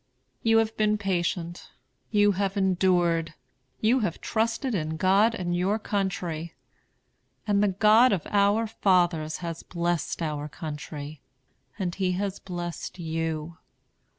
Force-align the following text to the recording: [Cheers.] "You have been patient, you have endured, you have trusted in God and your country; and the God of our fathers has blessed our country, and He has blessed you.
[Cheers.] 0.01 0.49
"You 0.49 0.57
have 0.57 0.75
been 0.77 0.97
patient, 0.97 1.69
you 2.09 2.31
have 2.31 2.57
endured, 2.57 3.35
you 3.81 3.99
have 3.99 4.19
trusted 4.19 4.73
in 4.73 4.97
God 4.97 5.35
and 5.35 5.55
your 5.55 5.77
country; 5.77 6.55
and 7.45 7.61
the 7.61 7.67
God 7.67 8.11
of 8.11 8.25
our 8.31 8.65
fathers 8.65 9.37
has 9.45 9.61
blessed 9.61 10.23
our 10.23 10.49
country, 10.49 11.21
and 11.77 11.93
He 11.93 12.13
has 12.13 12.39
blessed 12.39 12.97
you. 12.97 13.59